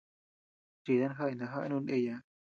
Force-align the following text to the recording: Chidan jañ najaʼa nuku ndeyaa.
Chidan 0.83 1.13
jañ 1.17 1.31
najaʼa 1.39 1.67
nuku 1.69 1.83
ndeyaa. 1.83 2.19